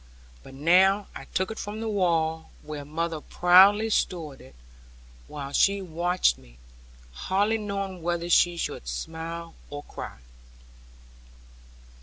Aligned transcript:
But 0.41 0.55
now 0.55 1.05
I 1.13 1.25
took 1.25 1.51
it 1.51 1.59
from 1.59 1.79
the 1.79 1.87
wall, 1.87 2.49
where 2.63 2.83
mother 2.83 3.21
proudly 3.21 3.91
stored 3.91 4.41
it, 4.41 4.55
while 5.27 5.51
she 5.51 5.79
watched 5.79 6.39
me, 6.39 6.57
hardly 7.11 7.59
knowing 7.59 8.01
whether 8.01 8.27
she 8.27 8.57
should 8.57 8.87
smile 8.87 9.53
or 9.69 9.83
cry. 9.83 10.17